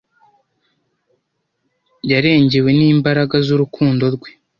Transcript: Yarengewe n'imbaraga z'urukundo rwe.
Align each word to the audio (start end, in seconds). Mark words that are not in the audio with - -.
Yarengewe 2.11 2.69
n'imbaraga 2.79 3.35
z'urukundo 3.45 4.03
rwe. 4.15 4.29